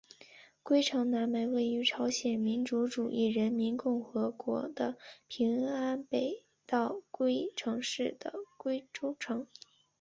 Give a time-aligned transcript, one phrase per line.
[0.63, 9.45] 龟城南门位于朝鲜民主主义人民共和国的平安北道龟城市的龟州城。